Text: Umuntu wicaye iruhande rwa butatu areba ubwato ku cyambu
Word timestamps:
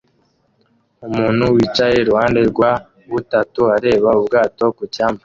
Umuntu 1.07 1.43
wicaye 1.55 1.95
iruhande 1.99 2.39
rwa 2.51 2.71
butatu 3.11 3.61
areba 3.75 4.09
ubwato 4.19 4.63
ku 4.77 4.83
cyambu 4.93 5.19